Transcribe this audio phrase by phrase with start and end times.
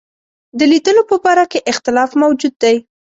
[0.57, 2.75] د لیدلو په باره کې اختلاف موجود دی.